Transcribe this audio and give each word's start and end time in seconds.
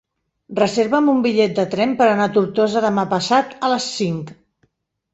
Reserva'm 0.59 1.11
un 1.13 1.19
bitllet 1.25 1.53
de 1.59 1.67
tren 1.75 1.95
per 2.01 2.07
anar 2.15 2.27
a 2.31 2.33
Tortosa 2.39 2.85
demà 2.89 3.07
passat 3.15 3.57
a 3.71 3.75
les 3.77 3.91
cinc. 4.03 4.37